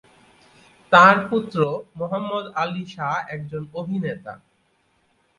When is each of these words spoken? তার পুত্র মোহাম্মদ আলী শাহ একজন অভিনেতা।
তার 0.91 1.15
পুত্র 1.29 1.59
মোহাম্মদ 1.99 2.45
আলী 2.61 2.83
শাহ 2.93 3.13
একজন 3.35 3.63
অভিনেতা। 3.73 4.33